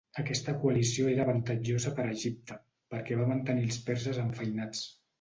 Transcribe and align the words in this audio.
Aquesta 0.21 0.53
coalició 0.63 1.11
era 1.11 1.23
avantatjosa 1.25 1.93
per 2.01 2.07
a 2.07 2.15
Egipte, 2.15 2.59
perquè 2.97 3.23
va 3.23 3.31
mantenir 3.37 3.71
els 3.71 3.83
perses 3.93 4.25
enfeinats. 4.29 4.87